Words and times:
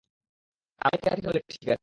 America 0.81 1.09
থেকে 1.11 1.27
হলে 1.27 1.41
ঠিক 1.51 1.65
আছে। 1.67 1.79